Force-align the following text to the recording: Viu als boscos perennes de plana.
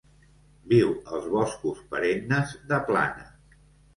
Viu 0.71 0.93
als 1.17 1.27
boscos 1.33 1.83
perennes 1.91 2.57
de 2.71 2.79
plana. 2.87 3.29